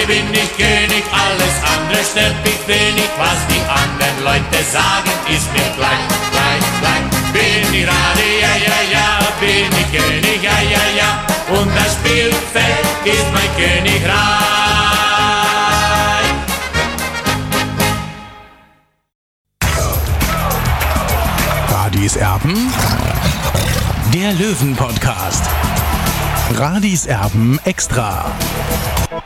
Radi 0.00 0.06
bin 0.06 0.32
ich 0.32 0.56
König, 0.56 1.04
alles 1.12 1.56
andere 1.76 2.02
stört 2.04 2.44
mich 2.44 2.66
wenig, 2.66 3.10
was 3.18 3.36
die 3.48 3.60
anderen 3.68 4.24
Leute 4.24 4.64
sagen, 4.64 5.10
ist 5.28 5.52
mir 5.52 5.70
gleich, 5.76 6.08
gleich, 6.30 6.64
gleich. 6.80 7.32
Bin 7.32 7.74
ich 7.74 7.86
Radi, 7.86 8.40
ja, 8.40 8.54
ja, 8.66 8.80
ja, 8.92 9.18
bin 9.40 9.70
ich 9.78 9.90
König, 9.92 10.42
ja, 10.42 10.58
ja, 10.62 10.84
ja, 10.96 11.60
und 11.60 11.70
das 11.76 11.94
Spielfeld 11.94 12.86
ist 13.04 13.26
mein 13.34 13.50
Königreich. 13.56 14.14
Radis 21.70 22.16
Erben, 22.16 22.72
der 24.14 24.32
Löwen-Podcast. 24.32 25.44
Radis 26.56 27.06
Erben 27.06 27.60
extra. 27.64 28.32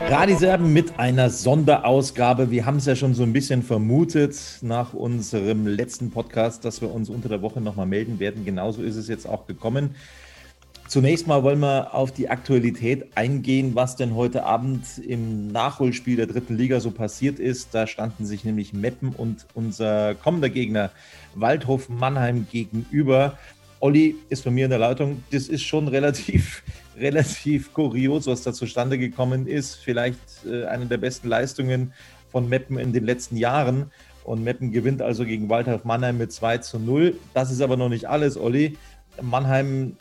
Radiserben 0.07 0.71
mit 0.71 0.99
einer 0.99 1.31
Sonderausgabe. 1.31 2.51
Wir 2.51 2.67
haben 2.67 2.77
es 2.77 2.85
ja 2.85 2.95
schon 2.95 3.15
so 3.15 3.23
ein 3.23 3.33
bisschen 3.33 3.63
vermutet 3.63 4.37
nach 4.61 4.93
unserem 4.93 5.65
letzten 5.65 6.11
Podcast, 6.11 6.63
dass 6.63 6.79
wir 6.81 6.93
uns 6.93 7.09
unter 7.09 7.27
der 7.27 7.41
Woche 7.41 7.59
nochmal 7.59 7.87
melden 7.87 8.19
werden. 8.19 8.45
Genauso 8.45 8.83
ist 8.83 8.97
es 8.97 9.07
jetzt 9.07 9.27
auch 9.27 9.47
gekommen. 9.47 9.95
Zunächst 10.87 11.25
mal 11.25 11.41
wollen 11.41 11.59
wir 11.59 11.95
auf 11.95 12.11
die 12.11 12.29
Aktualität 12.29 13.07
eingehen, 13.15 13.73
was 13.73 13.95
denn 13.95 14.13
heute 14.13 14.45
Abend 14.45 14.99
im 14.99 15.47
Nachholspiel 15.47 16.17
der 16.17 16.27
dritten 16.27 16.55
Liga 16.55 16.79
so 16.79 16.91
passiert 16.91 17.39
ist. 17.39 17.73
Da 17.73 17.87
standen 17.87 18.27
sich 18.27 18.45
nämlich 18.45 18.73
Meppen 18.73 19.09
und 19.09 19.47
unser 19.55 20.13
kommender 20.13 20.49
Gegner 20.49 20.91
Waldhof 21.33 21.89
Mannheim 21.89 22.45
gegenüber. 22.51 23.39
Olli 23.79 24.15
ist 24.29 24.45
bei 24.45 24.51
mir 24.51 24.65
in 24.65 24.69
der 24.69 24.79
Leitung. 24.79 25.23
Das 25.31 25.47
ist 25.47 25.63
schon 25.63 25.87
relativ, 25.87 26.61
relativ 26.97 27.73
kurios, 27.73 28.27
was 28.27 28.43
da 28.43 28.53
zustande 28.53 28.97
gekommen 28.97 29.47
ist. 29.47 29.75
Vielleicht 29.75 30.45
äh, 30.45 30.65
eine 30.65 30.85
der 30.85 30.97
besten 30.97 31.27
Leistungen 31.27 31.93
von 32.31 32.49
Meppen 32.49 32.77
in 32.77 32.93
den 32.93 33.05
letzten 33.05 33.37
Jahren. 33.37 33.91
Und 34.23 34.43
Meppen 34.43 34.71
gewinnt 34.71 35.01
also 35.01 35.23
gegen 35.23 35.49
Waldhof 35.49 35.83
Mannheim 35.83 36.17
mit 36.17 36.31
2 36.31 36.57
zu 36.59 36.79
0. 36.79 37.15
Das 37.33 37.51
ist 37.51 37.61
aber 37.61 37.77
noch 37.77 37.89
nicht 37.89 38.09
alles, 38.09 38.37
Olli. 38.37 38.77
Mannheim, 39.21 39.97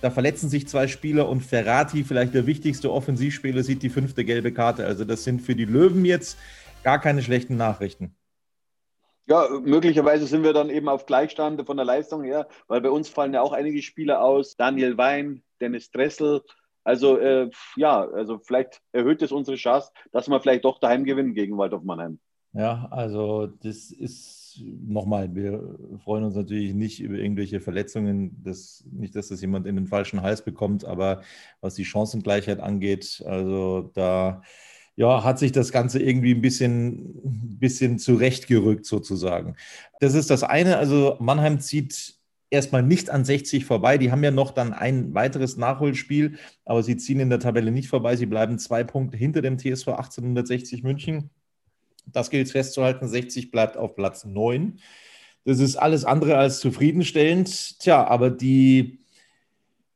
da 0.00 0.10
verletzen 0.10 0.48
sich 0.48 0.66
zwei 0.68 0.88
Spieler 0.88 1.28
und 1.28 1.42
Ferrati, 1.42 2.04
vielleicht 2.04 2.34
der 2.34 2.46
wichtigste 2.46 2.92
Offensivspieler, 2.92 3.62
sieht 3.62 3.82
die 3.82 3.88
fünfte 3.88 4.24
gelbe 4.24 4.52
Karte. 4.52 4.84
Also 4.84 5.04
das 5.04 5.24
sind 5.24 5.42
für 5.42 5.54
die 5.54 5.64
Löwen 5.64 6.04
jetzt 6.04 6.38
gar 6.82 7.00
keine 7.00 7.22
schlechten 7.22 7.56
Nachrichten. 7.56 8.14
Ja, 9.28 9.46
möglicherweise 9.62 10.26
sind 10.26 10.42
wir 10.42 10.54
dann 10.54 10.70
eben 10.70 10.88
auf 10.88 11.04
Gleichstand 11.04 11.64
von 11.66 11.76
der 11.76 11.84
Leistung 11.84 12.24
her, 12.24 12.48
weil 12.66 12.80
bei 12.80 12.88
uns 12.88 13.10
fallen 13.10 13.34
ja 13.34 13.42
auch 13.42 13.52
einige 13.52 13.82
Spieler 13.82 14.22
aus. 14.22 14.56
Daniel 14.56 14.96
Wein, 14.96 15.42
Dennis 15.60 15.90
Dressel. 15.90 16.42
Also 16.82 17.18
äh, 17.18 17.50
ja, 17.76 18.08
also 18.08 18.38
vielleicht 18.38 18.80
erhöht 18.92 19.20
es 19.20 19.30
unsere 19.30 19.58
Chance, 19.58 19.90
dass 20.12 20.28
wir 20.28 20.40
vielleicht 20.40 20.64
doch 20.64 20.80
daheim 20.80 21.04
gewinnen 21.04 21.34
gegen 21.34 21.58
Waldorf 21.58 21.82
Mannheim. 21.82 22.18
Ja, 22.54 22.88
also 22.90 23.46
das 23.46 23.90
ist 23.90 24.62
nochmal, 24.64 25.34
wir 25.34 25.76
freuen 26.02 26.24
uns 26.24 26.34
natürlich 26.34 26.72
nicht 26.72 27.00
über 27.00 27.16
irgendwelche 27.16 27.60
Verletzungen, 27.60 28.42
das, 28.42 28.82
nicht, 28.90 29.14
dass 29.14 29.28
das 29.28 29.42
jemand 29.42 29.66
in 29.66 29.76
den 29.76 29.86
falschen 29.86 30.22
Hals 30.22 30.40
bekommt, 30.40 30.86
aber 30.86 31.20
was 31.60 31.74
die 31.74 31.84
Chancengleichheit 31.84 32.60
angeht, 32.60 33.22
also 33.26 33.90
da 33.92 34.40
ja, 34.98 35.22
hat 35.22 35.38
sich 35.38 35.52
das 35.52 35.70
Ganze 35.70 36.00
irgendwie 36.00 36.34
ein 36.34 36.40
bisschen, 36.40 37.20
bisschen 37.60 38.00
zurechtgerückt 38.00 38.84
sozusagen. 38.84 39.54
Das 40.00 40.14
ist 40.14 40.28
das 40.28 40.42
eine. 40.42 40.76
Also 40.76 41.16
Mannheim 41.20 41.60
zieht 41.60 42.14
erstmal 42.50 42.82
nicht 42.82 43.08
an 43.08 43.24
60 43.24 43.64
vorbei. 43.64 43.96
Die 43.96 44.10
haben 44.10 44.24
ja 44.24 44.32
noch 44.32 44.50
dann 44.50 44.72
ein 44.72 45.14
weiteres 45.14 45.56
Nachholspiel, 45.56 46.38
aber 46.64 46.82
sie 46.82 46.96
ziehen 46.96 47.20
in 47.20 47.30
der 47.30 47.38
Tabelle 47.38 47.70
nicht 47.70 47.88
vorbei. 47.88 48.16
Sie 48.16 48.26
bleiben 48.26 48.58
zwei 48.58 48.82
Punkte 48.82 49.16
hinter 49.16 49.40
dem 49.40 49.56
TSV 49.56 49.86
1860 49.86 50.82
München. 50.82 51.30
Das 52.06 52.28
gilt 52.28 52.50
festzuhalten. 52.50 53.06
60 53.06 53.52
bleibt 53.52 53.76
auf 53.76 53.94
Platz 53.94 54.24
9. 54.24 54.80
Das 55.44 55.60
ist 55.60 55.76
alles 55.76 56.04
andere 56.06 56.36
als 56.38 56.58
zufriedenstellend. 56.58 57.78
Tja, 57.78 58.04
aber 58.04 58.30
die 58.30 58.98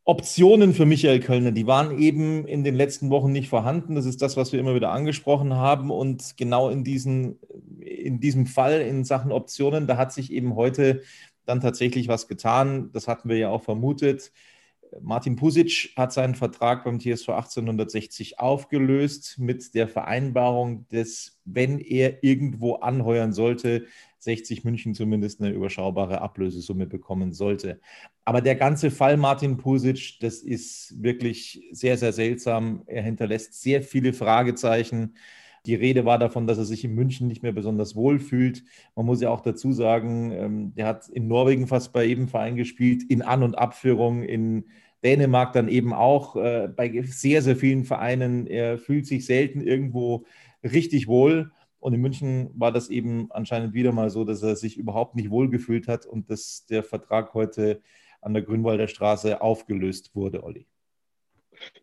Optionen 0.04 0.74
für 0.74 0.84
Michael 0.84 1.20
Kölner, 1.20 1.52
die 1.52 1.68
waren 1.68 1.96
eben 1.96 2.44
in 2.46 2.64
den 2.64 2.74
letzten 2.74 3.10
Wochen 3.10 3.30
nicht 3.30 3.48
vorhanden. 3.48 3.94
Das 3.94 4.04
ist 4.04 4.20
das, 4.20 4.36
was 4.36 4.52
wir 4.52 4.58
immer 4.58 4.74
wieder 4.74 4.90
angesprochen 4.90 5.54
haben. 5.54 5.92
Und 5.92 6.36
genau 6.36 6.70
in, 6.70 6.82
diesen, 6.82 7.38
in 7.78 8.18
diesem 8.18 8.46
Fall 8.46 8.80
in 8.80 9.04
Sachen 9.04 9.30
Optionen, 9.30 9.86
da 9.86 9.96
hat 9.96 10.12
sich 10.12 10.32
eben 10.32 10.56
heute 10.56 11.02
dann 11.44 11.60
tatsächlich 11.60 12.08
was 12.08 12.26
getan. 12.26 12.90
Das 12.92 13.06
hatten 13.06 13.28
wir 13.28 13.36
ja 13.36 13.50
auch 13.50 13.62
vermutet. 13.62 14.32
Martin 15.00 15.36
Pusic 15.36 15.92
hat 15.96 16.12
seinen 16.12 16.34
Vertrag 16.34 16.84
beim 16.84 16.98
TSV 16.98 17.30
1860 17.30 18.40
aufgelöst 18.40 19.38
mit 19.38 19.74
der 19.74 19.88
Vereinbarung, 19.88 20.86
dass, 20.90 21.40
wenn 21.44 21.78
er 21.78 22.22
irgendwo 22.24 22.74
anheuern 22.74 23.32
sollte, 23.32 23.86
60 24.22 24.62
München 24.62 24.94
zumindest 24.94 25.40
eine 25.40 25.50
überschaubare 25.50 26.20
Ablösesumme 26.20 26.86
bekommen 26.86 27.32
sollte. 27.32 27.80
Aber 28.24 28.40
der 28.40 28.54
ganze 28.54 28.92
Fall 28.92 29.16
Martin 29.16 29.56
Pusic, 29.56 30.18
das 30.20 30.36
ist 30.36 31.02
wirklich 31.02 31.68
sehr, 31.72 31.96
sehr 31.96 32.12
seltsam. 32.12 32.84
Er 32.86 33.02
hinterlässt 33.02 33.60
sehr 33.60 33.82
viele 33.82 34.12
Fragezeichen. 34.12 35.14
Die 35.66 35.74
Rede 35.74 36.04
war 36.04 36.18
davon, 36.18 36.46
dass 36.46 36.58
er 36.58 36.64
sich 36.64 36.84
in 36.84 36.94
München 36.94 37.26
nicht 37.26 37.42
mehr 37.42 37.52
besonders 37.52 37.96
wohl 37.96 38.20
fühlt. 38.20 38.64
Man 38.94 39.06
muss 39.06 39.20
ja 39.20 39.30
auch 39.30 39.40
dazu 39.40 39.72
sagen, 39.72 40.30
ähm, 40.32 40.74
der 40.76 40.86
hat 40.86 41.08
in 41.08 41.26
Norwegen 41.26 41.66
fast 41.66 41.92
bei 41.92 42.04
jedem 42.04 42.28
Verein 42.28 42.56
gespielt, 42.56 43.02
in 43.08 43.22
An- 43.22 43.42
und 43.42 43.56
Abführung, 43.56 44.22
in 44.22 44.66
Dänemark 45.04 45.52
dann 45.52 45.68
eben 45.68 45.92
auch, 45.92 46.36
äh, 46.36 46.68
bei 46.68 47.02
sehr, 47.02 47.42
sehr 47.42 47.56
vielen 47.56 47.84
Vereinen. 47.84 48.46
Er 48.46 48.78
fühlt 48.78 49.06
sich 49.06 49.26
selten 49.26 49.60
irgendwo 49.60 50.24
richtig 50.62 51.08
wohl. 51.08 51.50
Und 51.82 51.94
in 51.94 52.00
München 52.00 52.48
war 52.54 52.70
das 52.70 52.90
eben 52.90 53.26
anscheinend 53.32 53.74
wieder 53.74 53.90
mal 53.90 54.08
so, 54.08 54.24
dass 54.24 54.40
er 54.40 54.54
sich 54.54 54.78
überhaupt 54.78 55.16
nicht 55.16 55.30
wohlgefühlt 55.30 55.88
hat 55.88 56.06
und 56.06 56.30
dass 56.30 56.64
der 56.66 56.84
Vertrag 56.84 57.34
heute 57.34 57.82
an 58.20 58.34
der 58.34 58.42
Grünwalder 58.44 58.86
Straße 58.86 59.40
aufgelöst 59.40 60.14
wurde, 60.14 60.44
Olli. 60.44 60.68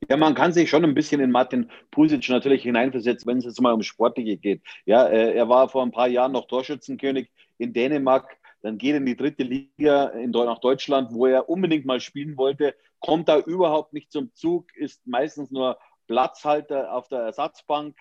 Ja, 0.09 0.15
man 0.15 0.35
kann 0.35 0.53
sich 0.53 0.69
schon 0.69 0.85
ein 0.85 0.93
bisschen 0.93 1.19
in 1.19 1.31
Martin 1.31 1.69
Pusic 1.91 2.29
natürlich 2.29 2.63
hineinversetzen, 2.63 3.27
wenn 3.27 3.39
es 3.39 3.43
jetzt 3.43 3.59
mal 3.59 3.73
um 3.73 3.83
Sportliche 3.83 4.37
geht. 4.37 4.61
Ja, 4.85 5.05
äh, 5.05 5.33
er 5.33 5.49
war 5.49 5.67
vor 5.67 5.83
ein 5.83 5.91
paar 5.91 6.07
Jahren 6.07 6.31
noch 6.31 6.47
Torschützenkönig 6.47 7.29
in 7.57 7.73
Dänemark, 7.73 8.37
dann 8.61 8.77
geht 8.77 8.91
er 8.91 8.97
in 8.97 9.05
die 9.05 9.17
dritte 9.17 9.43
Liga 9.43 10.13
nach 10.15 10.59
Deutschland, 10.59 11.13
wo 11.13 11.25
er 11.25 11.49
unbedingt 11.49 11.85
mal 11.85 11.99
spielen 11.99 12.37
wollte, 12.37 12.73
kommt 13.01 13.27
da 13.27 13.37
überhaupt 13.37 13.91
nicht 13.91 14.13
zum 14.13 14.33
Zug, 14.33 14.73
ist 14.77 15.05
meistens 15.05 15.51
nur 15.51 15.77
Platzhalter 16.07 16.93
auf 16.93 17.09
der 17.09 17.19
Ersatzbank 17.19 17.97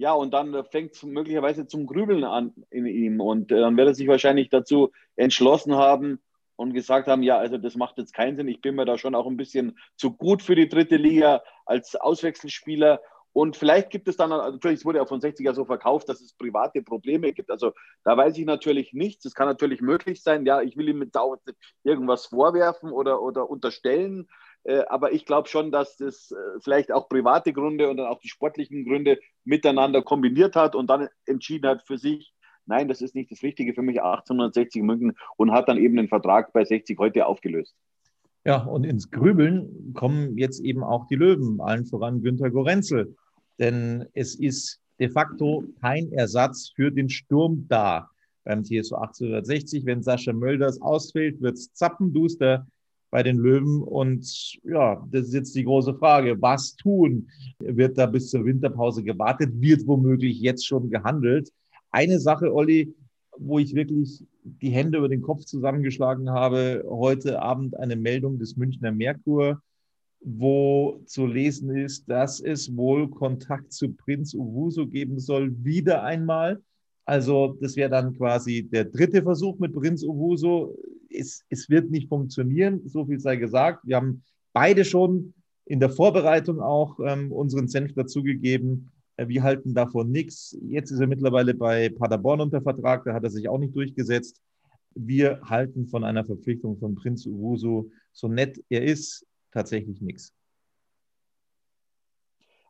ja, 0.00 0.14
und 0.14 0.32
dann 0.32 0.64
fängt 0.64 0.94
es 0.94 1.02
möglicherweise 1.02 1.66
zum 1.66 1.86
Grübeln 1.86 2.24
an 2.24 2.54
in 2.70 2.86
ihm. 2.86 3.20
Und 3.20 3.52
äh, 3.52 3.60
dann 3.60 3.76
wird 3.76 3.88
er 3.88 3.94
sich 3.94 4.08
wahrscheinlich 4.08 4.48
dazu 4.48 4.92
entschlossen 5.14 5.74
haben 5.74 6.20
und 6.56 6.72
gesagt 6.72 7.06
haben, 7.06 7.22
ja, 7.22 7.36
also 7.36 7.58
das 7.58 7.76
macht 7.76 7.98
jetzt 7.98 8.14
keinen 8.14 8.34
Sinn. 8.38 8.48
Ich 8.48 8.62
bin 8.62 8.76
mir 8.76 8.86
da 8.86 8.96
schon 8.96 9.14
auch 9.14 9.26
ein 9.26 9.36
bisschen 9.36 9.78
zu 9.96 10.16
gut 10.16 10.40
für 10.42 10.54
die 10.54 10.70
dritte 10.70 10.96
Liga 10.96 11.42
als 11.66 11.96
Auswechselspieler. 11.96 13.02
Und 13.34 13.58
vielleicht 13.58 13.90
gibt 13.90 14.08
es 14.08 14.16
dann, 14.16 14.30
natürlich, 14.30 14.78
es 14.78 14.84
wurde 14.86 15.00
ja 15.00 15.04
von 15.04 15.20
60er 15.20 15.52
so 15.52 15.66
verkauft, 15.66 16.08
dass 16.08 16.22
es 16.22 16.32
private 16.32 16.80
Probleme 16.80 17.34
gibt. 17.34 17.50
Also 17.50 17.74
da 18.02 18.16
weiß 18.16 18.38
ich 18.38 18.46
natürlich 18.46 18.94
nichts. 18.94 19.26
Es 19.26 19.34
kann 19.34 19.48
natürlich 19.48 19.82
möglich 19.82 20.22
sein, 20.22 20.46
ja, 20.46 20.62
ich 20.62 20.78
will 20.78 20.88
ihm 20.88 20.98
mit 20.98 21.14
Dauer 21.14 21.38
irgendwas 21.84 22.24
vorwerfen 22.24 22.90
oder, 22.90 23.20
oder 23.20 23.50
unterstellen. 23.50 24.28
Äh, 24.64 24.82
aber 24.88 25.12
ich 25.12 25.24
glaube 25.24 25.48
schon, 25.48 25.70
dass 25.70 25.96
das 25.96 26.32
äh, 26.32 26.60
vielleicht 26.60 26.92
auch 26.92 27.08
private 27.08 27.52
Gründe 27.52 27.88
und 27.88 27.96
dann 27.96 28.06
auch 28.06 28.20
die 28.20 28.28
sportlichen 28.28 28.84
Gründe 28.84 29.18
miteinander 29.44 30.02
kombiniert 30.02 30.56
hat 30.56 30.74
und 30.74 30.88
dann 30.88 31.08
entschieden 31.26 31.68
hat 31.68 31.82
für 31.86 31.98
sich, 31.98 32.34
nein, 32.66 32.88
das 32.88 33.00
ist 33.00 33.14
nicht 33.14 33.30
das 33.30 33.42
Richtige 33.42 33.74
für 33.74 33.82
mich, 33.82 34.02
1860 34.02 34.82
München 34.82 35.16
und 35.36 35.52
hat 35.52 35.68
dann 35.68 35.78
eben 35.78 35.96
den 35.96 36.08
Vertrag 36.08 36.52
bei 36.52 36.64
60 36.64 36.98
heute 36.98 37.26
aufgelöst. 37.26 37.74
Ja, 38.44 38.64
und 38.64 38.84
ins 38.84 39.10
Grübeln 39.10 39.92
kommen 39.94 40.38
jetzt 40.38 40.60
eben 40.60 40.82
auch 40.82 41.06
die 41.06 41.16
Löwen, 41.16 41.60
allen 41.60 41.84
voran 41.84 42.22
Günter 42.22 42.50
Gorenzel. 42.50 43.14
Denn 43.58 44.06
es 44.14 44.34
ist 44.34 44.80
de 44.98 45.10
facto 45.10 45.64
kein 45.80 46.12
Ersatz 46.12 46.72
für 46.74 46.90
den 46.90 47.10
Sturm 47.10 47.66
da 47.68 48.08
beim 48.44 48.64
TSU 48.64 48.94
1860. 48.96 49.84
Wenn 49.84 50.02
Sascha 50.02 50.32
Mölders 50.32 50.80
ausfällt, 50.80 51.42
wird 51.42 51.58
es 51.58 51.72
zappenduster 51.74 52.66
bei 53.10 53.22
den 53.22 53.38
Löwen. 53.38 53.82
Und 53.82 54.58
ja, 54.64 55.06
das 55.10 55.28
ist 55.28 55.34
jetzt 55.34 55.54
die 55.54 55.64
große 55.64 55.94
Frage. 55.94 56.40
Was 56.40 56.76
tun? 56.76 57.28
Wird 57.58 57.98
da 57.98 58.06
bis 58.06 58.30
zur 58.30 58.44
Winterpause 58.44 59.02
gewartet? 59.02 59.50
Wird 59.60 59.86
womöglich 59.86 60.40
jetzt 60.40 60.66
schon 60.66 60.90
gehandelt? 60.90 61.52
Eine 61.90 62.20
Sache, 62.20 62.54
Olli, 62.54 62.94
wo 63.36 63.58
ich 63.58 63.74
wirklich 63.74 64.24
die 64.42 64.70
Hände 64.70 64.98
über 64.98 65.08
den 65.08 65.22
Kopf 65.22 65.44
zusammengeschlagen 65.44 66.30
habe. 66.30 66.84
Heute 66.88 67.40
Abend 67.42 67.76
eine 67.78 67.96
Meldung 67.96 68.38
des 68.38 68.56
Münchner 68.56 68.92
Merkur, 68.92 69.60
wo 70.20 71.00
zu 71.06 71.26
lesen 71.26 71.74
ist, 71.74 72.08
dass 72.08 72.40
es 72.40 72.76
wohl 72.76 73.08
Kontakt 73.10 73.72
zu 73.72 73.92
Prinz 73.92 74.34
Uwuso 74.34 74.86
geben 74.86 75.18
soll, 75.18 75.52
wieder 75.64 76.02
einmal. 76.02 76.60
Also 77.04 77.56
das 77.60 77.76
wäre 77.76 77.90
dann 77.90 78.16
quasi 78.16 78.62
der 78.62 78.84
dritte 78.84 79.22
Versuch 79.22 79.58
mit 79.58 79.72
Prinz 79.72 80.04
Uwuso. 80.04 80.76
Es, 81.10 81.44
es 81.48 81.68
wird 81.68 81.90
nicht 81.90 82.08
funktionieren, 82.08 82.82
so 82.86 83.06
viel 83.06 83.20
sei 83.20 83.36
gesagt. 83.36 83.86
Wir 83.86 83.96
haben 83.96 84.22
beide 84.52 84.84
schon 84.84 85.34
in 85.64 85.80
der 85.80 85.90
Vorbereitung 85.90 86.60
auch 86.60 86.98
ähm, 87.04 87.32
unseren 87.32 87.68
Senf 87.68 87.94
dazugegeben. 87.94 88.90
Äh, 89.16 89.28
wir 89.28 89.42
halten 89.42 89.74
davon 89.74 90.10
nichts. 90.10 90.56
Jetzt 90.62 90.90
ist 90.90 91.00
er 91.00 91.06
mittlerweile 91.06 91.54
bei 91.54 91.88
Paderborn 91.90 92.40
unter 92.40 92.62
Vertrag, 92.62 93.04
da 93.04 93.14
hat 93.14 93.24
er 93.24 93.30
sich 93.30 93.48
auch 93.48 93.58
nicht 93.58 93.74
durchgesetzt. 93.76 94.40
Wir 94.94 95.40
halten 95.42 95.86
von 95.86 96.02
einer 96.02 96.24
Verpflichtung 96.24 96.76
von 96.78 96.96
Prinz 96.96 97.26
Uwusu, 97.26 97.90
so 98.12 98.28
nett 98.28 98.60
er 98.68 98.82
ist, 98.82 99.24
tatsächlich 99.52 100.00
nichts. 100.00 100.34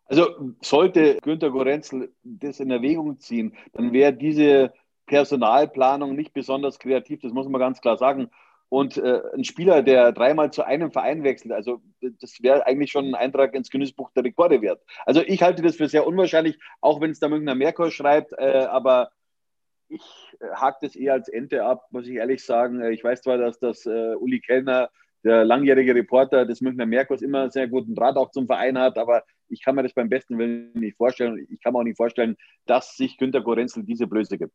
Also 0.04 0.54
sollte 0.60 1.18
Günter 1.22 1.50
Gorenzel 1.50 2.12
das 2.24 2.58
in 2.58 2.70
Erwägung 2.70 3.20
ziehen, 3.20 3.54
dann 3.72 3.92
wäre 3.92 4.12
diese 4.12 4.72
Personalplanung 5.10 6.14
nicht 6.14 6.32
besonders 6.32 6.78
kreativ, 6.78 7.20
das 7.20 7.32
muss 7.32 7.48
man 7.48 7.60
ganz 7.60 7.80
klar 7.80 7.96
sagen. 7.96 8.30
Und 8.68 8.96
äh, 8.96 9.20
ein 9.34 9.42
Spieler, 9.42 9.82
der 9.82 10.12
dreimal 10.12 10.52
zu 10.52 10.62
einem 10.62 10.92
Verein 10.92 11.24
wechselt, 11.24 11.50
also 11.52 11.82
das 12.00 12.40
wäre 12.40 12.64
eigentlich 12.64 12.92
schon 12.92 13.06
ein 13.06 13.14
Eintrag 13.16 13.52
ins 13.56 13.70
Genüssbuch 13.70 14.12
der 14.12 14.22
Rekorde 14.22 14.62
wert. 14.62 14.80
Also 15.04 15.20
ich 15.26 15.42
halte 15.42 15.62
das 15.62 15.74
für 15.74 15.88
sehr 15.88 16.06
unwahrscheinlich, 16.06 16.60
auch 16.80 17.00
wenn 17.00 17.10
es 17.10 17.18
da 17.18 17.28
Münchner 17.28 17.56
Merkur 17.56 17.90
schreibt, 17.90 18.32
äh, 18.38 18.66
aber 18.70 19.10
ich 19.88 20.02
äh, 20.38 20.46
hake 20.54 20.78
das 20.82 20.94
eher 20.94 21.14
als 21.14 21.28
Ente 21.28 21.64
ab, 21.64 21.88
muss 21.90 22.06
ich 22.06 22.14
ehrlich 22.14 22.44
sagen. 22.44 22.80
Äh, 22.80 22.92
ich 22.92 23.02
weiß 23.02 23.22
zwar, 23.22 23.36
dass 23.36 23.58
das 23.58 23.84
äh, 23.86 24.14
Uli 24.14 24.38
Kellner, 24.38 24.90
der 25.24 25.44
langjährige 25.44 25.92
Reporter 25.96 26.46
des 26.46 26.60
Münchner 26.60 26.86
Merkurs, 26.86 27.20
immer 27.20 27.42
einen 27.42 27.50
sehr 27.50 27.66
guten 27.66 27.96
Draht 27.96 28.16
auch 28.16 28.30
zum 28.30 28.46
Verein 28.46 28.78
hat, 28.78 28.96
aber 28.96 29.24
ich 29.48 29.64
kann 29.64 29.74
mir 29.74 29.82
das 29.82 29.92
beim 29.92 30.08
besten 30.08 30.38
Willen 30.38 30.70
nicht 30.74 30.96
vorstellen. 30.96 31.44
Ich 31.50 31.60
kann 31.60 31.72
mir 31.72 31.80
auch 31.80 31.84
nicht 31.84 31.96
vorstellen, 31.96 32.36
dass 32.66 32.96
sich 32.96 33.18
Günter 33.18 33.40
Gorenzel 33.40 33.82
diese 33.82 34.06
Blöße 34.06 34.38
gibt. 34.38 34.54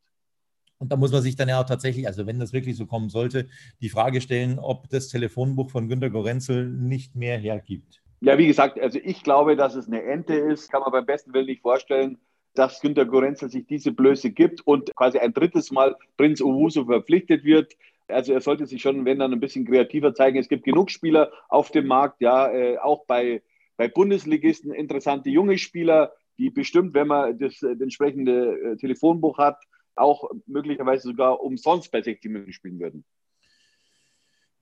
Und 0.77 0.91
da 0.91 0.97
muss 0.97 1.11
man 1.11 1.21
sich 1.21 1.35
dann 1.35 1.49
ja 1.49 1.61
auch 1.61 1.65
tatsächlich, 1.65 2.07
also 2.07 2.27
wenn 2.27 2.39
das 2.39 2.53
wirklich 2.53 2.75
so 2.75 2.85
kommen 2.85 3.09
sollte, 3.09 3.47
die 3.81 3.89
Frage 3.89 4.21
stellen, 4.21 4.59
ob 4.59 4.89
das 4.89 5.07
Telefonbuch 5.07 5.69
von 5.69 5.87
Günter 5.87 6.09
Gorenzel 6.09 6.69
nicht 6.69 7.15
mehr 7.15 7.37
hergibt. 7.37 8.01
Ja, 8.21 8.37
wie 8.37 8.47
gesagt, 8.47 8.79
also 8.79 8.99
ich 9.03 9.23
glaube, 9.23 9.55
dass 9.55 9.75
es 9.75 9.87
eine 9.87 10.03
Ente 10.03 10.33
ist. 10.33 10.71
Kann 10.71 10.81
man 10.81 10.91
beim 10.91 11.05
besten 11.05 11.33
Willen 11.33 11.45
nicht 11.45 11.61
vorstellen, 11.61 12.17
dass 12.55 12.81
Günter 12.81 13.05
Gorenzel 13.05 13.49
sich 13.49 13.67
diese 13.67 13.91
Blöße 13.91 14.31
gibt 14.31 14.65
und 14.65 14.95
quasi 14.95 15.19
ein 15.19 15.33
drittes 15.33 15.71
Mal 15.71 15.95
Prinz 16.17 16.41
Owusu 16.41 16.85
verpflichtet 16.85 17.43
wird. 17.43 17.73
Also 18.07 18.33
er 18.33 18.41
sollte 18.41 18.65
sich 18.65 18.81
schon, 18.81 19.05
wenn 19.05 19.19
dann, 19.19 19.33
ein 19.33 19.39
bisschen 19.39 19.65
kreativer 19.65 20.13
zeigen. 20.13 20.37
Es 20.37 20.47
gibt 20.47 20.63
genug 20.63 20.91
Spieler 20.91 21.31
auf 21.49 21.71
dem 21.71 21.87
Markt, 21.87 22.21
ja, 22.21 22.51
äh, 22.51 22.77
auch 22.77 23.05
bei, 23.05 23.41
bei 23.77 23.87
Bundesligisten 23.87 24.73
interessante 24.73 25.29
junge 25.29 25.57
Spieler, 25.57 26.13
die 26.37 26.49
bestimmt, 26.49 26.93
wenn 26.93 27.07
man 27.07 27.37
das, 27.37 27.59
das 27.59 27.79
entsprechende 27.79 28.59
äh, 28.59 28.75
Telefonbuch 28.77 29.37
hat, 29.37 29.57
auch 29.95 30.29
möglicherweise 30.45 31.09
sogar 31.09 31.41
umsonst 31.41 31.91
bei 31.91 32.01
60 32.01 32.31
Minuten 32.31 32.53
spielen 32.53 32.79
würden. 32.79 33.05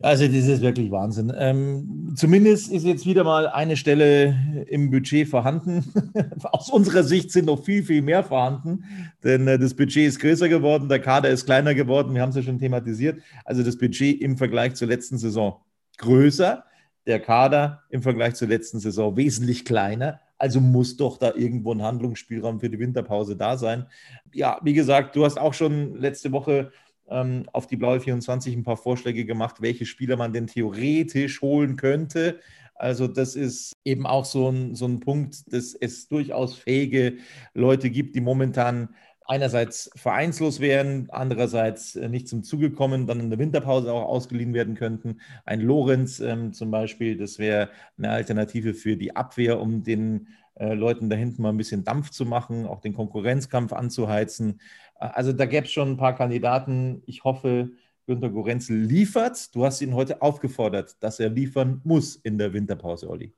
Also 0.03 0.27
das 0.27 0.47
ist 0.47 0.62
wirklich 0.62 0.91
Wahnsinn. 0.91 1.31
Ähm, 1.38 2.13
zumindest 2.18 2.69
ist 2.69 2.83
jetzt 2.83 3.06
wieder 3.06 3.24
mal 3.24 3.47
eine 3.47 3.77
Stelle 3.77 4.65
im 4.68 4.91
Budget 4.91 5.30
vorhanden. 5.30 5.85
Aus 6.44 6.69
unserer 6.69 7.03
Sicht 7.03 7.31
sind 7.31 7.45
noch 7.45 7.63
viel, 7.63 7.83
viel 7.83 8.01
mehr 8.01 8.21
vorhanden, 8.21 8.83
denn 9.24 9.47
äh, 9.47 9.57
das 9.57 9.74
Budget 9.74 10.07
ist 10.07 10.19
größer 10.19 10.50
geworden, 10.50 10.89
der 10.89 11.00
Kader 11.00 11.30
ist 11.30 11.45
kleiner 11.45 11.74
geworden, 11.74 12.13
wir 12.13 12.21
haben 12.21 12.31
es 12.31 12.35
ja 12.35 12.44
schon 12.44 12.59
thematisiert. 12.59 13.21
Also 13.45 13.63
das 13.63 13.77
Budget 13.77 14.19
im 14.19 14.38
Vergleich 14.38 14.74
zur 14.74 14.89
letzten 14.89 15.18
Saison 15.18 15.62
größer, 16.00 16.65
der 17.07 17.19
Kader 17.21 17.83
im 17.89 18.01
Vergleich 18.01 18.33
zur 18.35 18.50
letzten 18.50 18.80
Saison 18.80 19.15
wesentlich 19.15 19.63
kleiner. 19.63 20.19
Also 20.38 20.59
muss 20.59 20.97
doch 20.97 21.18
da 21.18 21.33
irgendwo 21.35 21.74
ein 21.74 21.81
Handlungsspielraum 21.81 22.59
für 22.59 22.69
die 22.69 22.80
Winterpause 22.80 23.35
da 23.35 23.57
sein. 23.57 23.88
Ja, 24.33 24.59
wie 24.63 24.74
gesagt, 24.74 25.15
du 25.15 25.25
hast 25.25 25.39
auch 25.39 25.53
schon 25.53 25.95
letzte 25.95 26.31
Woche 26.31 26.71
ähm, 27.09 27.45
auf 27.53 27.68
die 27.68 27.77
Blaue 27.77 28.00
24 28.00 28.56
ein 28.56 28.63
paar 28.63 28.77
Vorschläge 28.77 29.25
gemacht, 29.25 29.62
welche 29.62 29.85
Spieler 29.85 30.18
man 30.18 30.33
denn 30.33 30.47
theoretisch 30.47 31.41
holen 31.41 31.75
könnte. 31.75 32.39
Also 32.75 33.07
das 33.07 33.35
ist 33.35 33.74
eben 33.85 34.06
auch 34.06 34.25
so 34.25 34.50
ein, 34.50 34.75
so 34.75 34.85
ein 34.85 35.00
Punkt, 35.00 35.53
dass 35.53 35.75
es 35.75 36.07
durchaus 36.07 36.56
fähige 36.56 37.18
Leute 37.53 37.89
gibt, 37.89 38.15
die 38.15 38.21
momentan 38.21 38.89
einerseits 39.25 39.90
vereinslos 39.96 40.60
wären, 40.60 41.08
andererseits 41.12 41.96
äh, 41.96 42.10
nicht 42.10 42.28
zum 42.28 42.44
Zuge 42.44 42.72
kommen, 42.72 43.08
dann 43.08 43.20
in 43.20 43.30
der 43.30 43.40
Winterpause 43.40 43.92
auch 43.92 44.04
ausgeliehen 44.04 44.54
werden 44.54 44.75
könnten. 44.75 45.20
Ein 45.46 45.62
Lorenz 45.62 46.20
ähm, 46.20 46.54
zum 46.54 46.72
Beispiel, 46.72 47.18
das 47.18 47.40
wäre 47.40 47.70
eine 47.98 48.10
Alternative 48.10 48.74
für 48.74 48.98
die 48.98 49.16
Abwehr, 49.16 49.60
um 49.60 49.84
den 49.84 50.28
äh, 50.56 50.74
Leuten 50.74 51.10
da 51.10 51.16
hinten 51.16 51.42
mal 51.42 51.50
ein 51.50 51.58
bisschen 51.58 51.84
Dampf 51.84 52.12
zu 52.12 52.25
machen, 52.25 52.66
auch 52.66 52.81
den 52.81 52.94
Konkurrenzkampf 52.94 53.74
anzuheizen. 53.74 54.60
Äh, 55.00 55.06
also 55.06 55.34
da 55.34 55.46
gäbe 55.46 55.66
es 55.66 55.72
schon 55.72 55.92
ein 55.92 55.98
paar 55.98 56.16
Kandidaten. 56.16 57.02
Ich 57.06 57.24
hoffe, 57.24 57.72
Günter 58.06 58.30
Gorenzel 58.30 58.78
liefert. 58.78 59.56
Du 59.56 59.66
hast 59.66 59.81
ihn 59.81 59.94
heute 59.94 60.22
aufgefordert, 60.22 60.98
dass 61.00 61.19
er 61.19 61.30
liefern 61.30 61.81
muss 61.86 62.18
in 62.18 62.38
der 62.38 62.52
Winterpause, 62.52 63.10
Olli. 63.10 63.34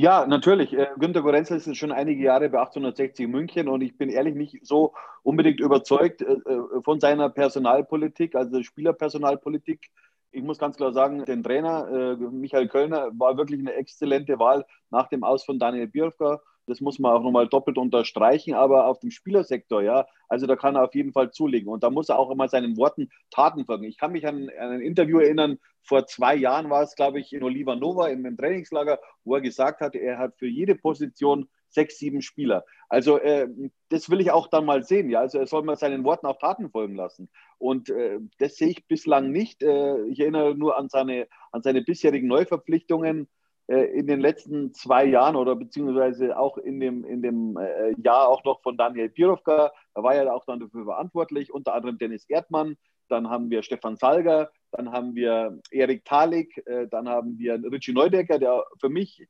Ja, 0.00 0.26
natürlich. 0.26 0.72
Äh, 0.72 0.86
Günter 0.96 1.22
Gorenzel 1.22 1.56
ist 1.56 1.76
schon 1.76 1.90
einige 1.90 2.22
Jahre 2.22 2.48
bei 2.50 2.58
1860 2.60 3.26
München 3.26 3.66
und 3.66 3.80
ich 3.80 3.98
bin 3.98 4.10
ehrlich 4.10 4.36
nicht 4.36 4.64
so 4.64 4.94
unbedingt 5.24 5.58
überzeugt 5.58 6.22
äh, 6.22 6.34
äh, 6.34 6.82
von 6.84 7.00
seiner 7.00 7.28
Personalpolitik, 7.30 8.36
also 8.36 8.62
Spielerpersonalpolitik. 8.62 9.90
Ich 10.30 10.44
muss 10.44 10.60
ganz 10.60 10.76
klar 10.76 10.92
sagen, 10.92 11.24
den 11.24 11.42
Trainer 11.42 12.16
Michael 12.30 12.68
Kölner 12.68 13.10
war 13.18 13.38
wirklich 13.38 13.58
eine 13.60 13.72
exzellente 13.72 14.38
Wahl 14.38 14.66
nach 14.90 15.08
dem 15.08 15.24
Aus 15.24 15.44
von 15.44 15.58
Daniel 15.58 15.88
Bierfka. 15.88 16.42
Das 16.68 16.80
muss 16.80 16.98
man 16.98 17.12
auch 17.12 17.22
nochmal 17.22 17.48
doppelt 17.48 17.78
unterstreichen, 17.78 18.54
aber 18.54 18.86
auf 18.86 19.00
dem 19.00 19.10
Spielersektor, 19.10 19.82
ja, 19.82 20.06
also 20.28 20.46
da 20.46 20.56
kann 20.56 20.76
er 20.76 20.84
auf 20.84 20.94
jeden 20.94 21.12
Fall 21.12 21.30
zulegen. 21.30 21.68
Und 21.68 21.82
da 21.82 21.90
muss 21.90 22.08
er 22.08 22.18
auch 22.18 22.30
immer 22.30 22.48
seinen 22.48 22.76
Worten 22.76 23.10
Taten 23.30 23.64
folgen. 23.64 23.84
Ich 23.84 23.98
kann 23.98 24.12
mich 24.12 24.26
an, 24.26 24.50
an 24.58 24.72
ein 24.72 24.80
Interview 24.80 25.18
erinnern, 25.18 25.58
vor 25.82 26.06
zwei 26.06 26.34
Jahren 26.34 26.68
war 26.68 26.82
es, 26.82 26.94
glaube 26.94 27.18
ich, 27.18 27.32
in 27.32 27.42
Oliva 27.42 27.74
Nova 27.74 28.08
im, 28.08 28.26
im 28.26 28.36
Trainingslager, 28.36 29.00
wo 29.24 29.34
er 29.34 29.40
gesagt 29.40 29.80
hatte, 29.80 29.98
er 29.98 30.18
hat 30.18 30.36
für 30.36 30.46
jede 30.46 30.74
Position 30.74 31.48
sechs, 31.70 31.98
sieben 31.98 32.22
Spieler. 32.22 32.64
Also 32.88 33.18
äh, 33.18 33.48
das 33.88 34.10
will 34.10 34.20
ich 34.20 34.30
auch 34.30 34.48
dann 34.48 34.64
mal 34.64 34.82
sehen. 34.82 35.10
Ja, 35.10 35.20
also 35.20 35.38
er 35.38 35.46
soll 35.46 35.62
mal 35.62 35.76
seinen 35.76 36.04
Worten 36.04 36.26
auch 36.26 36.38
Taten 36.38 36.70
folgen 36.70 36.94
lassen. 36.94 37.28
Und 37.58 37.90
äh, 37.90 38.18
das 38.38 38.56
sehe 38.56 38.68
ich 38.68 38.86
bislang 38.86 39.30
nicht. 39.30 39.62
Äh, 39.62 40.04
ich 40.06 40.20
erinnere 40.20 40.54
nur 40.54 40.78
an 40.78 40.88
seine, 40.88 41.28
an 41.52 41.62
seine 41.62 41.82
bisherigen 41.82 42.28
Neuverpflichtungen 42.28 43.28
in 43.68 44.06
den 44.06 44.20
letzten 44.20 44.72
zwei 44.72 45.04
Jahren 45.04 45.36
oder 45.36 45.54
beziehungsweise 45.54 46.38
auch 46.38 46.56
in 46.56 46.80
dem, 46.80 47.04
in 47.04 47.20
dem 47.20 47.56
äh, 47.58 47.92
Jahr 48.02 48.28
auch 48.28 48.42
noch 48.44 48.62
von 48.62 48.76
Daniel 48.76 49.10
Pirovka. 49.10 49.72
Da 49.94 50.02
war 50.02 50.14
er 50.14 50.34
auch 50.34 50.46
dann 50.46 50.60
dafür 50.60 50.84
verantwortlich, 50.84 51.52
unter 51.52 51.74
anderem 51.74 51.98
Dennis 51.98 52.24
Erdmann, 52.28 52.76
dann 53.08 53.28
haben 53.28 53.50
wir 53.50 53.62
Stefan 53.62 53.96
Salger, 53.96 54.50
dann 54.70 54.92
haben 54.92 55.14
wir 55.14 55.58
Erik 55.70 56.04
Talik, 56.04 56.62
äh, 56.66 56.86
dann 56.88 57.08
haben 57.08 57.38
wir 57.38 57.60
Richie 57.70 57.92
Neudecker, 57.92 58.38
der 58.38 58.64
für 58.80 58.88
mich 58.88 59.26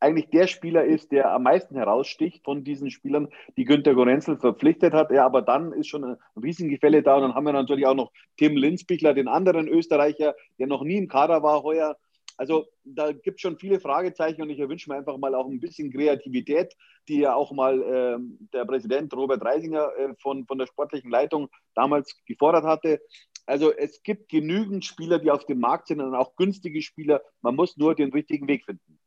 eigentlich 0.00 0.30
der 0.30 0.46
Spieler 0.46 0.84
ist, 0.84 1.10
der 1.10 1.32
am 1.32 1.42
meisten 1.42 1.74
heraussticht 1.74 2.44
von 2.44 2.64
diesen 2.64 2.90
Spielern, 2.90 3.28
die 3.56 3.64
Günter 3.64 3.94
Gorenzel 3.94 4.36
verpflichtet 4.38 4.92
hat. 4.92 5.10
Ja, 5.10 5.26
aber 5.26 5.42
dann 5.42 5.72
ist 5.72 5.88
schon 5.88 6.04
ein 6.04 6.16
Riesengefälle 6.40 7.02
da. 7.02 7.16
Und 7.16 7.22
dann 7.22 7.34
haben 7.34 7.46
wir 7.46 7.52
natürlich 7.52 7.86
auch 7.86 7.94
noch 7.94 8.12
Tim 8.36 8.56
Linsbichler, 8.56 9.14
den 9.14 9.28
anderen 9.28 9.66
Österreicher, 9.66 10.34
der 10.58 10.66
noch 10.68 10.82
nie 10.82 10.98
im 10.98 11.08
Kader 11.08 11.42
war 11.42 11.62
heuer, 11.62 11.96
also 12.38 12.68
da 12.84 13.10
gibt 13.10 13.36
es 13.36 13.40
schon 13.42 13.58
viele 13.58 13.80
Fragezeichen 13.80 14.40
und 14.40 14.48
ich 14.48 14.58
wünsche 14.60 14.88
mir 14.88 14.96
einfach 14.96 15.18
mal 15.18 15.34
auch 15.34 15.48
ein 15.48 15.58
bisschen 15.58 15.92
Kreativität, 15.92 16.72
die 17.08 17.18
ja 17.18 17.34
auch 17.34 17.50
mal 17.52 17.82
äh, 17.82 18.18
der 18.52 18.64
Präsident 18.64 19.12
Robert 19.12 19.44
Reisinger 19.44 19.90
äh, 19.98 20.14
von, 20.22 20.46
von 20.46 20.56
der 20.56 20.66
sportlichen 20.66 21.10
Leitung 21.10 21.48
damals 21.74 22.16
gefordert 22.26 22.64
hatte. 22.64 23.00
Also 23.44 23.74
es 23.74 24.02
gibt 24.04 24.28
genügend 24.28 24.84
Spieler, 24.84 25.18
die 25.18 25.32
auf 25.32 25.46
dem 25.46 25.58
Markt 25.58 25.88
sind 25.88 26.00
und 26.00 26.14
auch 26.14 26.36
günstige 26.36 26.80
Spieler. 26.80 27.22
Man 27.42 27.56
muss 27.56 27.76
nur 27.76 27.96
den 27.96 28.12
richtigen 28.12 28.46
Weg 28.46 28.64
finden. 28.64 29.00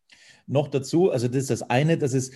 Noch 0.46 0.68
dazu, 0.68 1.10
also 1.10 1.28
das 1.28 1.38
ist 1.38 1.52
das 1.52 1.62
eine, 1.64 1.98
dass 1.98 2.14
es 2.14 2.32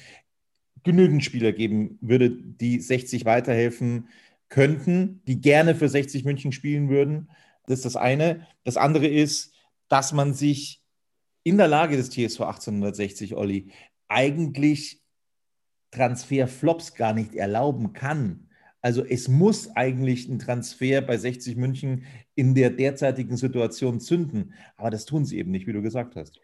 genügend 0.83 1.25
Spieler 1.25 1.51
geben 1.51 1.97
würde, 1.99 2.29
die 2.29 2.79
60 2.79 3.25
weiterhelfen 3.25 4.07
könnten, 4.47 5.21
die 5.27 5.41
gerne 5.41 5.75
für 5.75 5.89
60 5.89 6.23
München 6.23 6.53
spielen 6.53 6.89
würden. 6.89 7.29
Das 7.65 7.79
ist 7.79 7.85
das 7.85 7.95
eine. 7.97 8.47
Das 8.63 8.77
andere 8.77 9.07
ist, 9.07 9.53
dass 9.89 10.13
man 10.13 10.33
sich 10.33 10.84
in 11.45 11.57
der 11.57 11.67
Lage 11.67 11.95
des 11.95 12.09
TSV 12.09 12.41
1860, 12.41 13.35
Olli, 13.35 13.71
eigentlich 14.07 14.99
Transferflops 15.91 16.95
gar 16.95 17.13
nicht 17.13 17.35
erlauben 17.35 17.93
kann. 17.93 18.49
Also 18.81 19.05
es 19.05 19.27
muss 19.27 19.75
eigentlich 19.75 20.27
ein 20.27 20.39
Transfer 20.39 21.01
bei 21.01 21.17
60 21.17 21.55
München 21.55 22.05
in 22.33 22.55
der 22.55 22.71
derzeitigen 22.71 23.37
Situation 23.37 23.99
zünden. 23.99 24.53
Aber 24.75 24.89
das 24.89 25.05
tun 25.05 25.23
sie 25.23 25.37
eben 25.37 25.51
nicht, 25.51 25.67
wie 25.67 25.73
du 25.73 25.83
gesagt 25.83 26.15
hast. 26.15 26.39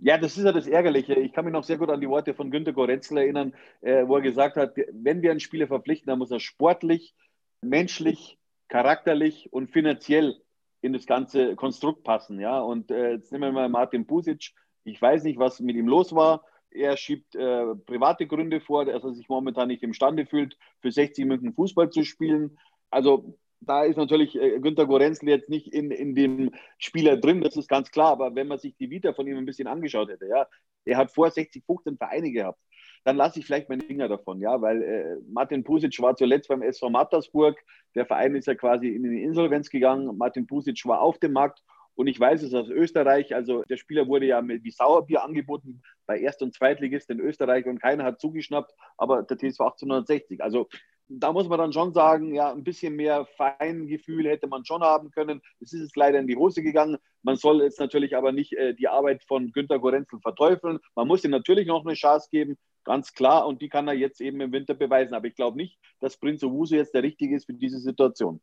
Ja, 0.00 0.18
das 0.18 0.36
ist 0.36 0.44
ja 0.44 0.52
das 0.52 0.66
Ärgerliche. 0.66 1.14
Ich 1.14 1.32
kann 1.32 1.44
mich 1.44 1.52
noch 1.52 1.62
sehr 1.62 1.78
gut 1.78 1.88
an 1.90 2.00
die 2.00 2.08
Worte 2.08 2.34
von 2.34 2.50
Günter 2.50 2.72
Goretzl 2.72 3.18
erinnern, 3.18 3.54
äh, 3.82 4.06
wo 4.06 4.16
er 4.16 4.22
gesagt 4.22 4.56
hat, 4.56 4.76
wenn 4.92 5.22
wir 5.22 5.30
einen 5.30 5.40
Spieler 5.40 5.68
verpflichten, 5.68 6.08
dann 6.08 6.18
muss 6.18 6.32
er 6.32 6.40
sportlich, 6.40 7.14
menschlich, 7.62 8.36
charakterlich 8.68 9.52
und 9.52 9.70
finanziell 9.70 10.43
in 10.84 10.92
das 10.92 11.06
ganze 11.06 11.56
Konstrukt 11.56 12.04
passen. 12.04 12.38
Ja? 12.38 12.60
Und 12.60 12.90
äh, 12.90 13.12
jetzt 13.12 13.32
nehmen 13.32 13.44
wir 13.44 13.52
mal 13.52 13.68
Martin 13.70 14.06
Pusic. 14.06 14.52
Ich 14.84 15.00
weiß 15.00 15.24
nicht, 15.24 15.38
was 15.38 15.60
mit 15.60 15.76
ihm 15.76 15.88
los 15.88 16.14
war. 16.14 16.44
Er 16.70 16.98
schiebt 16.98 17.34
äh, 17.34 17.74
private 17.86 18.26
Gründe 18.26 18.60
vor, 18.60 18.84
dass 18.84 19.02
er 19.02 19.14
sich 19.14 19.30
momentan 19.30 19.68
nicht 19.68 19.82
imstande 19.82 20.26
fühlt, 20.26 20.58
für 20.80 20.92
60 20.92 21.24
Minuten 21.24 21.54
Fußball 21.54 21.88
zu 21.88 22.04
spielen. 22.04 22.58
Also 22.90 23.38
da 23.60 23.84
ist 23.84 23.96
natürlich 23.96 24.38
äh, 24.38 24.60
Günter 24.60 24.84
Gorenzl 24.84 25.26
jetzt 25.26 25.48
nicht 25.48 25.72
in, 25.72 25.90
in 25.90 26.14
dem 26.14 26.50
Spieler 26.76 27.16
drin, 27.16 27.40
das 27.40 27.56
ist 27.56 27.68
ganz 27.68 27.90
klar. 27.90 28.12
Aber 28.12 28.34
wenn 28.34 28.48
man 28.48 28.58
sich 28.58 28.76
die 28.76 28.90
Vita 28.90 29.14
von 29.14 29.26
ihm 29.26 29.38
ein 29.38 29.46
bisschen 29.46 29.68
angeschaut 29.68 30.10
hätte, 30.10 30.26
ja, 30.26 30.46
er 30.84 30.98
hat 30.98 31.12
vor 31.12 31.30
60, 31.30 31.64
15 31.64 31.96
Vereine 31.96 32.30
gehabt, 32.30 32.60
dann 33.04 33.16
lasse 33.16 33.38
ich 33.38 33.46
vielleicht 33.46 33.68
meine 33.68 33.82
Finger 33.82 34.08
davon, 34.08 34.40
ja, 34.40 34.60
weil 34.60 34.82
äh, 34.82 35.16
Martin 35.30 35.62
Pusic 35.62 36.00
war 36.00 36.16
zuletzt 36.16 36.48
beim 36.48 36.62
SV 36.62 36.90
Mattersburg. 36.90 37.58
Der 37.94 38.06
Verein 38.06 38.34
ist 38.34 38.46
ja 38.46 38.54
quasi 38.54 38.88
in 38.88 39.02
die 39.02 39.22
Insolvenz 39.22 39.70
gegangen. 39.70 40.16
Martin 40.16 40.46
Pusic 40.46 40.84
war 40.86 41.00
auf 41.00 41.18
dem 41.18 41.32
Markt 41.32 41.62
und 41.94 42.06
ich 42.06 42.18
weiß 42.18 42.42
es 42.42 42.54
aus 42.54 42.68
Österreich, 42.68 43.34
also 43.34 43.62
der 43.64 43.76
Spieler 43.76 44.08
wurde 44.08 44.26
ja 44.26 44.42
mit 44.42 44.64
wie 44.64 44.70
Sauerbier 44.70 45.22
angeboten 45.22 45.82
bei 46.06 46.18
Erst- 46.18 46.42
und 46.42 46.54
Zweitligist 46.54 47.08
in 47.10 47.20
Österreich 47.20 47.66
und 47.66 47.80
keiner 47.80 48.04
hat 48.04 48.20
zugeschnappt, 48.20 48.72
aber 48.96 49.22
der 49.22 49.36
TSV 49.36 49.60
1860. 49.60 50.42
Also 50.42 50.68
da 51.08 51.32
muss 51.32 51.48
man 51.48 51.58
dann 51.58 51.72
schon 51.72 51.92
sagen, 51.92 52.34
ja, 52.34 52.50
ein 52.50 52.64
bisschen 52.64 52.96
mehr 52.96 53.26
Feingefühl 53.36 54.26
hätte 54.26 54.46
man 54.46 54.64
schon 54.64 54.82
haben 54.82 55.10
können. 55.10 55.42
Es 55.60 55.72
ist 55.72 55.82
jetzt 55.82 55.96
leider 55.96 56.18
in 56.18 56.26
die 56.26 56.36
Hose 56.36 56.62
gegangen. 56.62 56.96
Man 57.22 57.36
soll 57.36 57.62
jetzt 57.62 57.78
natürlich 57.78 58.16
aber 58.16 58.32
nicht 58.32 58.52
äh, 58.54 58.74
die 58.74 58.88
Arbeit 58.88 59.22
von 59.24 59.52
Günter 59.52 59.78
Gorenzel 59.78 60.20
verteufeln. 60.20 60.78
Man 60.94 61.06
muss 61.06 61.24
ihm 61.24 61.30
natürlich 61.30 61.66
noch 61.66 61.84
eine 61.84 61.94
Chance 61.94 62.28
geben, 62.30 62.56
ganz 62.84 63.12
klar. 63.12 63.46
Und 63.46 63.60
die 63.60 63.68
kann 63.68 63.86
er 63.86 63.94
jetzt 63.94 64.20
eben 64.20 64.40
im 64.40 64.52
Winter 64.52 64.74
beweisen. 64.74 65.14
Aber 65.14 65.26
ich 65.26 65.34
glaube 65.34 65.58
nicht, 65.58 65.78
dass 66.00 66.16
Prinz 66.16 66.42
Owusu 66.42 66.76
jetzt 66.76 66.94
der 66.94 67.02
Richtige 67.02 67.36
ist 67.36 67.46
für 67.46 67.54
diese 67.54 67.80
Situation. 67.80 68.40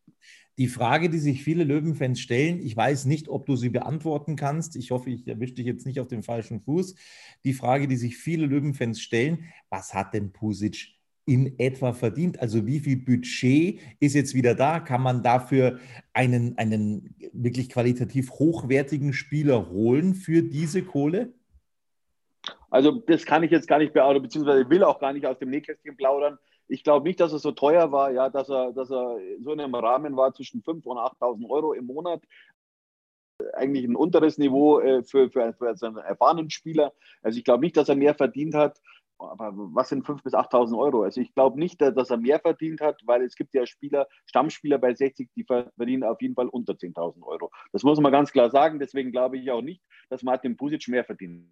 Die 0.57 0.67
Frage, 0.67 1.09
die 1.09 1.19
sich 1.19 1.43
viele 1.43 1.63
Löwenfans 1.63 2.19
stellen, 2.19 2.59
ich 2.59 2.77
weiß 2.77 3.05
nicht, 3.05 3.27
ob 3.27 3.47
du 3.47 3.55
sie 3.55 3.69
beantworten 3.69 4.35
kannst. 4.35 4.75
Ich 4.75 4.91
hoffe, 4.91 5.09
ich 5.09 5.27
erwische 5.27 5.55
dich 5.55 5.65
jetzt 5.65 5.85
nicht 5.87 5.99
auf 5.99 6.07
dem 6.07 6.21
falschen 6.21 6.61
Fuß. 6.61 6.95
Die 7.43 7.53
Frage, 7.53 7.87
die 7.87 7.97
sich 7.97 8.17
viele 8.17 8.45
Löwenfans 8.45 9.01
stellen, 9.01 9.45
was 9.69 9.95
hat 9.95 10.13
denn 10.13 10.31
Pusic 10.31 11.00
in 11.25 11.59
etwa 11.59 11.93
verdient? 11.93 12.39
Also 12.41 12.65
wie 12.65 12.79
viel 12.79 12.97
Budget 12.97 13.79
ist 13.99 14.15
jetzt 14.15 14.33
wieder 14.33 14.55
da? 14.55 14.79
Kann 14.79 15.01
man 15.01 15.23
dafür 15.23 15.79
einen, 16.13 16.57
einen 16.57 17.15
wirklich 17.31 17.69
qualitativ 17.69 18.31
hochwertigen 18.31 19.13
Spieler 19.13 19.69
holen 19.69 20.15
für 20.15 20.41
diese 20.41 20.83
Kohle? 20.83 21.33
Also 22.69 22.91
das 22.91 23.25
kann 23.25 23.43
ich 23.43 23.51
jetzt 23.51 23.67
gar 23.67 23.79
nicht 23.79 23.93
beantworten, 23.93 24.23
beziehungsweise 24.23 24.69
will 24.69 24.83
auch 24.83 24.99
gar 24.99 25.13
nicht 25.13 25.25
aus 25.25 25.37
dem 25.37 25.49
Nähkästchen 25.49 25.95
plaudern. 25.95 26.39
Ich 26.67 26.83
glaube 26.83 27.05
nicht, 27.05 27.19
dass 27.19 27.33
er 27.33 27.39
so 27.39 27.51
teuer 27.51 27.91
war, 27.91 28.11
ja, 28.11 28.29
dass 28.29 28.49
er, 28.49 28.71
dass 28.71 28.89
er 28.89 29.17
so 29.41 29.51
in 29.51 29.59
einem 29.59 29.75
Rahmen 29.75 30.15
war 30.15 30.33
zwischen 30.33 30.63
5.000 30.63 30.85
und 30.85 30.97
8.000 30.97 31.49
Euro 31.49 31.73
im 31.73 31.85
Monat. 31.85 32.23
Eigentlich 33.53 33.83
ein 33.83 33.95
unteres 33.95 34.37
Niveau 34.37 34.79
äh, 34.79 35.03
für, 35.03 35.29
für, 35.29 35.53
für 35.53 35.69
einen 35.69 35.97
erfahrenen 35.97 36.49
Spieler. 36.49 36.93
Also 37.21 37.37
ich 37.37 37.43
glaube 37.43 37.61
nicht, 37.61 37.75
dass 37.75 37.89
er 37.89 37.95
mehr 37.95 38.15
verdient 38.15 38.55
hat 38.55 38.79
aber 39.29 39.53
was 39.73 39.89
sind 39.89 40.05
5.000 40.05 40.23
bis 40.23 40.33
8.000 40.33 40.77
Euro? 40.77 41.03
Also 41.03 41.21
ich 41.21 41.33
glaube 41.33 41.59
nicht, 41.59 41.81
dass 41.81 42.09
er 42.09 42.17
mehr 42.17 42.39
verdient 42.39 42.81
hat, 42.81 43.01
weil 43.05 43.23
es 43.23 43.35
gibt 43.35 43.53
ja 43.53 43.65
Spieler, 43.65 44.07
Stammspieler 44.25 44.77
bei 44.77 44.93
60, 44.93 45.29
die 45.35 45.43
verdienen 45.43 46.03
auf 46.03 46.21
jeden 46.21 46.35
Fall 46.35 46.47
unter 46.47 46.73
10.000 46.73 47.23
Euro. 47.23 47.51
Das 47.71 47.83
muss 47.83 47.99
man 47.99 48.11
ganz 48.11 48.31
klar 48.31 48.49
sagen. 48.49 48.79
Deswegen 48.79 49.11
glaube 49.11 49.37
ich 49.37 49.51
auch 49.51 49.61
nicht, 49.61 49.81
dass 50.09 50.23
Martin 50.23 50.57
Pusic 50.57 50.87
mehr 50.87 51.03
verdient. 51.03 51.47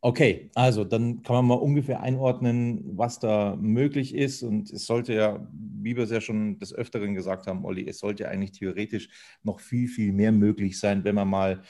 Okay, 0.00 0.50
also 0.54 0.84
dann 0.84 1.22
kann 1.22 1.36
man 1.36 1.46
mal 1.46 1.54
ungefähr 1.54 2.02
einordnen, 2.02 2.82
was 2.94 3.20
da 3.20 3.56
möglich 3.56 4.14
ist. 4.14 4.42
Und 4.42 4.70
es 4.70 4.84
sollte 4.84 5.14
ja, 5.14 5.48
wie 5.50 5.96
wir 5.96 6.04
es 6.04 6.10
ja 6.10 6.20
schon 6.20 6.58
des 6.58 6.74
Öfteren 6.74 7.14
gesagt 7.14 7.46
haben, 7.46 7.64
Olli, 7.64 7.88
es 7.88 8.00
sollte 8.00 8.28
eigentlich 8.28 8.52
theoretisch 8.52 9.08
noch 9.42 9.60
viel, 9.60 9.88
viel 9.88 10.12
mehr 10.12 10.30
möglich 10.30 10.78
sein, 10.78 11.04
wenn 11.04 11.14
man 11.14 11.28
mal 11.28 11.62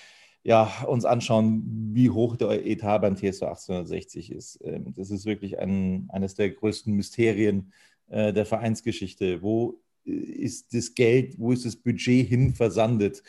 ja, 0.45 0.71
uns 0.87 1.07
anschauen, 1.07 1.91
wie 1.95 2.11
hoch 2.11 2.37
der 2.37 2.67
Etat 2.67 2.99
beim 2.99 3.17
TSV 3.17 3.43
1860 3.45 4.31
ist. 4.31 4.61
Ähm, 4.63 4.95
das 4.95 5.11
ist 5.11 5.25
wirklich 5.25 5.59
ein, 5.59 6.09
eines 6.13 6.35
der 6.35 6.51
größten 6.51 6.95
Mysterien 6.95 7.73
äh, 8.11 8.33
der 8.33 8.45
Vereinsgeschichte. 8.45 9.43
Wo 9.43 9.81
äh, 10.07 10.11
ist 10.13 10.75
das 10.75 10.95
Geld, 10.95 11.39
wo 11.39 11.51
ist 11.51 11.65
das 11.65 11.77
Budget 11.77 12.29
hin 12.29 12.55
versandet? 12.55 13.23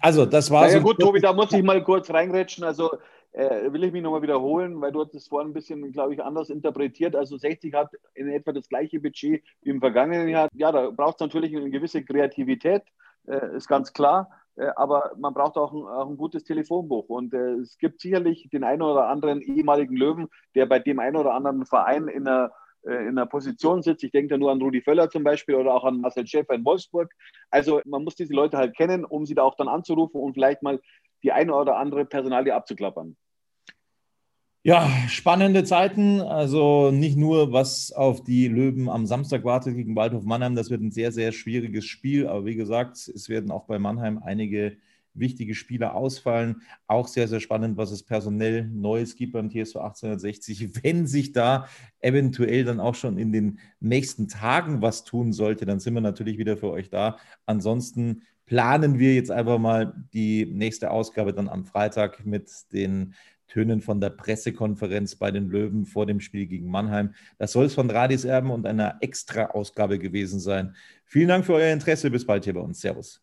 Also, 0.00 0.26
das 0.26 0.50
war. 0.50 0.66
Ja, 0.66 0.78
so 0.78 0.80
gut, 0.80 0.98
Tobi, 0.98 1.20
da 1.20 1.32
muss 1.32 1.52
ich 1.52 1.62
mal 1.62 1.82
kurz 1.84 2.10
reinrätschen. 2.10 2.64
Also, 2.64 2.90
äh, 3.30 3.72
will 3.72 3.84
ich 3.84 3.92
mich 3.92 4.02
nochmal 4.02 4.22
wiederholen, 4.22 4.80
weil 4.80 4.90
du 4.90 5.04
hast 5.04 5.14
es 5.14 5.28
vorhin 5.28 5.50
ein 5.50 5.54
bisschen, 5.54 5.92
glaube 5.92 6.14
ich, 6.14 6.22
anders 6.22 6.50
interpretiert. 6.50 7.14
Also 7.14 7.36
60 7.36 7.74
hat 7.74 7.90
in 8.14 8.28
etwa 8.28 8.52
das 8.52 8.68
gleiche 8.68 8.98
Budget 8.98 9.44
wie 9.62 9.70
im 9.70 9.78
vergangenen 9.78 10.28
Jahr. 10.28 10.48
Ja, 10.54 10.72
da 10.72 10.90
braucht 10.90 11.16
es 11.16 11.20
natürlich 11.20 11.54
eine 11.54 11.70
gewisse 11.70 12.02
Kreativität, 12.02 12.82
äh, 13.28 13.56
ist 13.56 13.68
ganz 13.68 13.92
klar. 13.92 14.30
Äh, 14.56 14.70
aber 14.76 15.12
man 15.18 15.34
braucht 15.34 15.56
auch 15.56 15.72
ein, 15.72 15.82
auch 15.82 16.08
ein 16.08 16.16
gutes 16.16 16.44
Telefonbuch. 16.44 17.08
Und 17.08 17.34
äh, 17.34 17.54
es 17.54 17.78
gibt 17.78 18.00
sicherlich 18.00 18.48
den 18.50 18.64
einen 18.64 18.82
oder 18.82 19.08
anderen 19.08 19.40
ehemaligen 19.42 19.96
Löwen, 19.96 20.28
der 20.54 20.66
bei 20.66 20.78
dem 20.78 20.98
einen 20.98 21.16
oder 21.16 21.34
anderen 21.34 21.66
Verein 21.66 22.08
in 22.08 22.26
einer, 22.26 22.52
äh, 22.82 23.02
in 23.02 23.10
einer 23.10 23.26
Position 23.26 23.82
sitzt. 23.82 24.04
Ich 24.04 24.12
denke 24.12 24.34
da 24.34 24.38
nur 24.38 24.50
an 24.50 24.60
Rudi 24.60 24.82
Völler 24.82 25.10
zum 25.10 25.24
Beispiel 25.24 25.54
oder 25.54 25.74
auch 25.74 25.84
an 25.84 26.00
Marcel 26.00 26.26
Schäfer 26.26 26.54
in 26.54 26.64
Wolfsburg. 26.64 27.12
Also 27.50 27.80
man 27.84 28.04
muss 28.04 28.16
diese 28.16 28.34
Leute 28.34 28.56
halt 28.56 28.76
kennen, 28.76 29.04
um 29.04 29.26
sie 29.26 29.34
da 29.34 29.42
auch 29.42 29.56
dann 29.56 29.68
anzurufen 29.68 30.20
und 30.20 30.34
vielleicht 30.34 30.62
mal 30.62 30.80
die 31.22 31.32
eine 31.32 31.54
oder 31.54 31.76
andere 31.76 32.04
Personalie 32.04 32.54
abzuklappern. 32.54 33.16
Ja, 34.66 34.90
spannende 35.06 35.62
Zeiten. 35.62 36.20
Also 36.20 36.90
nicht 36.90 37.16
nur, 37.16 37.52
was 37.52 37.92
auf 37.92 38.24
die 38.24 38.48
Löwen 38.48 38.88
am 38.88 39.06
Samstag 39.06 39.44
wartet 39.44 39.76
gegen 39.76 39.94
Waldhof 39.94 40.24
Mannheim. 40.24 40.56
Das 40.56 40.70
wird 40.70 40.82
ein 40.82 40.90
sehr, 40.90 41.12
sehr 41.12 41.30
schwieriges 41.30 41.84
Spiel. 41.84 42.26
Aber 42.26 42.46
wie 42.46 42.56
gesagt, 42.56 42.96
es 42.96 43.28
werden 43.28 43.52
auch 43.52 43.66
bei 43.66 43.78
Mannheim 43.78 44.20
einige 44.24 44.76
wichtige 45.14 45.54
Spieler 45.54 45.94
ausfallen. 45.94 46.62
Auch 46.88 47.06
sehr, 47.06 47.28
sehr 47.28 47.38
spannend, 47.38 47.76
was 47.76 47.92
es 47.92 48.02
personell 48.02 48.66
Neues 48.66 49.14
gibt 49.14 49.34
beim 49.34 49.50
TSV 49.50 49.76
1860. 49.76 50.74
Wenn 50.82 51.06
sich 51.06 51.30
da 51.30 51.68
eventuell 52.00 52.64
dann 52.64 52.80
auch 52.80 52.96
schon 52.96 53.18
in 53.18 53.30
den 53.30 53.60
nächsten 53.78 54.26
Tagen 54.26 54.82
was 54.82 55.04
tun 55.04 55.32
sollte, 55.32 55.64
dann 55.64 55.78
sind 55.78 55.94
wir 55.94 56.00
natürlich 56.00 56.38
wieder 56.38 56.56
für 56.56 56.70
euch 56.72 56.90
da. 56.90 57.18
Ansonsten 57.44 58.22
planen 58.46 58.98
wir 58.98 59.14
jetzt 59.14 59.30
einfach 59.30 59.58
mal 59.58 59.94
die 60.12 60.44
nächste 60.46 60.90
Ausgabe 60.90 61.32
dann 61.32 61.48
am 61.48 61.64
Freitag 61.64 62.26
mit 62.26 62.50
den 62.72 63.14
Tönen 63.48 63.80
von 63.80 64.00
der 64.00 64.10
Pressekonferenz 64.10 65.16
bei 65.16 65.30
den 65.30 65.48
Löwen 65.48 65.86
vor 65.86 66.06
dem 66.06 66.20
Spiel 66.20 66.46
gegen 66.46 66.70
Mannheim. 66.70 67.14
Das 67.38 67.52
soll 67.52 67.66
es 67.66 67.74
von 67.74 67.90
Radis 67.90 68.24
Erben 68.24 68.50
und 68.50 68.66
einer 68.66 68.96
Extra-Ausgabe 69.00 69.98
gewesen 69.98 70.40
sein. 70.40 70.74
Vielen 71.04 71.28
Dank 71.28 71.44
für 71.44 71.54
euer 71.54 71.72
Interesse. 71.72 72.10
Bis 72.10 72.26
bald 72.26 72.44
hier 72.44 72.54
bei 72.54 72.60
uns. 72.60 72.80
Servus. 72.80 73.22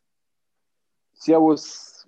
Servus. 1.14 2.08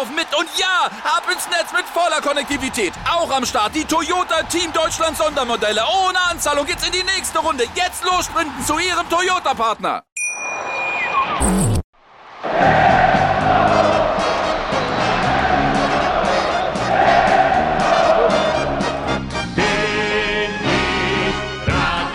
mit. 0.09 0.27
Und 0.35 0.47
ja, 0.57 0.89
ab 1.03 1.23
ins 1.31 1.47
Netz 1.49 1.71
mit 1.73 1.85
voller 1.85 2.21
Konnektivität. 2.21 2.93
Auch 3.09 3.31
am 3.31 3.45
Start 3.45 3.75
die 3.75 3.85
Toyota 3.85 4.43
Team 4.43 4.73
Deutschland 4.73 5.17
Sondermodelle. 5.17 5.81
Ohne 6.05 6.19
Anzahlung 6.29 6.65
geht's 6.65 6.85
in 6.85 6.91
die 6.91 7.03
nächste 7.03 7.39
Runde. 7.39 7.65
Jetzt 7.75 8.03
los 8.03 8.25
sprinten 8.25 8.65
zu 8.65 8.79
ihrem 8.79 9.07
Toyota-Partner. 9.09 10.03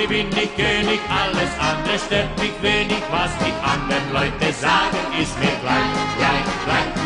Bin 0.09 0.28
ich 0.28 0.55
König, 0.55 1.00
alles 1.11 1.50
andere 1.59 1.99
stört 1.99 2.38
mich 2.38 2.52
wenig. 2.62 3.02
Was 3.11 3.31
die 3.45 3.52
anderen 3.61 4.12
Leute 4.12 4.52
sagen, 4.52 4.97
ist 5.21 5.37
mir 5.40 5.50
gleich, 5.61 6.16
gleich, 6.16 6.64
gleich. 6.64 7.05